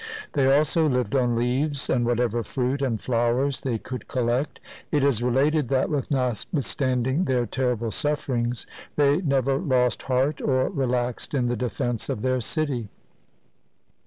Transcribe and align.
They 0.33 0.51
also 0.51 0.89
lived 0.89 1.15
on 1.15 1.35
leaves 1.35 1.87
and 1.87 2.07
what 2.07 2.19
ever 2.19 2.41
fruit 2.41 2.81
and 2.81 2.99
flowers 2.99 3.61
they 3.61 3.77
could 3.77 4.07
collect. 4.07 4.59
It 4.91 5.03
is 5.03 5.21
related 5.21 5.67
that, 5.69 5.91
notwithstanding 6.09 7.25
their 7.25 7.45
terrible 7.45 7.91
sufferings, 7.91 8.65
they 8.95 9.21
never 9.21 9.59
lost 9.59 10.01
heart 10.09 10.41
or 10.41 10.69
relaxed 10.71 11.35
in 11.35 11.45
the 11.45 11.55
defence 11.55 12.09
of 12.09 12.23
their 12.23 12.41
city. 12.41 12.89